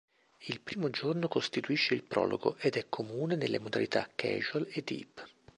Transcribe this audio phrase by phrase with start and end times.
[0.47, 5.29] Il primo giorno costituisce il prologo ed è comune nelle modalità Casual e Deep.